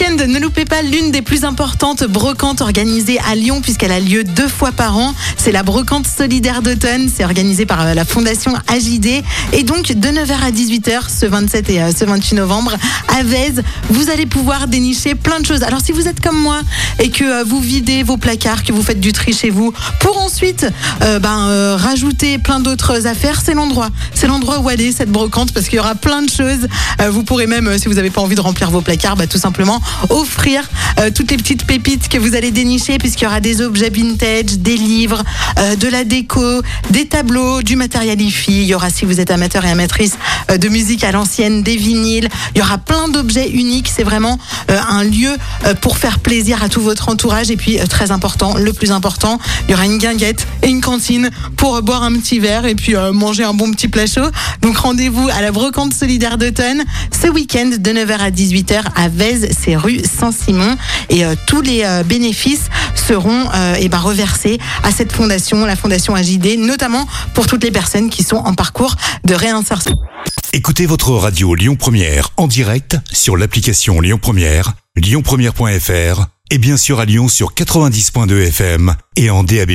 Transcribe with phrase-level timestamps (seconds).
[0.00, 4.24] Week-end, ne loupez pas l'une des plus importantes brocantes organisées à Lyon puisqu'elle a lieu
[4.24, 5.14] deux fois par an.
[5.36, 7.08] C'est la brocante solidaire d'automne.
[7.14, 9.22] C'est organisé par euh, la fondation AJD.
[9.52, 12.74] Et donc, de 9h à 18h, ce 27 et euh, ce 28 novembre,
[13.16, 15.62] à Vèze, vous allez pouvoir dénicher plein de choses.
[15.62, 16.60] Alors, si vous êtes comme moi
[16.98, 20.18] et que euh, vous videz vos placards, que vous faites du tri chez vous, pour
[20.18, 20.66] ensuite
[21.00, 23.90] ben, rajouter plein d'autres affaires, c'est l'endroit.
[24.14, 26.66] C'est l'endroit où aller, cette brocante, parce qu'il y aura plein de choses.
[27.10, 29.82] Vous pourrez même, si vous n'avez pas envie de remplir vos placards, bah, tout simplement
[30.10, 30.68] offrir
[31.00, 34.58] euh, toutes les petites pépites que vous allez dénicher, puisqu'il y aura des objets vintage,
[34.58, 35.22] des livres,
[35.58, 38.62] euh, de la déco, des tableaux, du matériel IFI.
[38.62, 40.16] Il y aura, si vous êtes amateur et amatrice
[40.50, 42.28] euh, de musique à l'ancienne, des vinyles.
[42.54, 43.90] Il y aura plein d'objets uniques.
[43.94, 44.38] C'est vraiment
[44.70, 45.30] euh, un lieu
[45.66, 47.50] euh, pour faire plaisir à tout votre entourage.
[47.50, 50.80] Et puis, euh, très important, le plus important, il y aura une guinguette et une
[50.80, 54.28] cantine pour boire un petit verre et puis manger un bon petit plat chaud.
[54.62, 59.48] Donc, rendez-vous à la brocante solidaire d'automne ce week-end de 9h à 18h à Vèze,
[59.76, 60.76] rue Saint-Simon.
[61.08, 65.76] Et euh, tous les euh, bénéfices seront euh, eh ben, reversés à cette fondation, la
[65.76, 69.98] fondation AJD, notamment pour toutes les personnes qui sont en parcours de réinsertion.
[70.52, 77.00] Écoutez votre radio Lyon Première en direct sur l'application Lyon Première, lyonpremière.fr et bien sûr
[77.00, 79.72] à Lyon sur 90.2 FM et en DAB+.